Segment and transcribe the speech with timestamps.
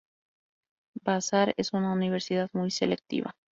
[1.03, 3.35] Vassar es una universidad muy selectiva.